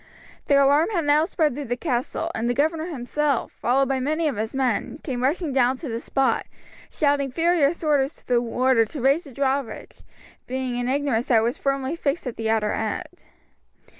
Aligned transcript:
The 0.47 0.55
alarm 0.55 0.89
had 0.89 1.05
now 1.05 1.25
spread 1.25 1.53
through 1.53 1.65
the 1.65 1.77
castle, 1.77 2.31
and 2.33 2.49
the 2.49 2.55
governor 2.55 2.87
himself, 2.87 3.51
followed 3.51 3.87
by 3.87 3.99
many 3.99 4.27
of 4.27 4.35
his 4.35 4.55
men, 4.55 4.97
came 5.03 5.21
rushing 5.21 5.53
down 5.53 5.77
to 5.77 5.89
the 5.89 5.99
spot, 5.99 6.47
shouting 6.89 7.29
furious 7.31 7.83
orders 7.83 8.15
to 8.15 8.25
the 8.25 8.41
warder 8.41 8.83
to 8.85 8.99
raise 8.99 9.25
the 9.25 9.31
drawbridge, 9.31 10.01
being 10.47 10.75
in 10.75 10.87
ignorance 10.87 11.27
that 11.27 11.37
it 11.37 11.41
was 11.43 11.59
firmly 11.59 11.95
fixed 11.95 12.25
at 12.25 12.35
the 12.35 12.49
outer 12.49 12.71
end. 12.73 13.21